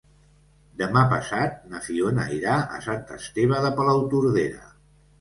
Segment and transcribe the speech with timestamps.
[0.79, 4.69] Demà passat na Fiona irà a Sant Esteve de Palautordera.